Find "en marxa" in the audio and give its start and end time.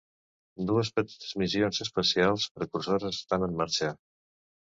3.49-3.93